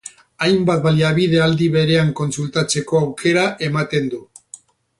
Hainbat 0.45 0.79
baliabide 0.85 1.43
aldi 1.47 1.67
berean 1.75 2.09
kontsultatzeko 2.21 3.03
aukera 3.03 3.45
ematen 3.71 4.09
du. 4.15 4.27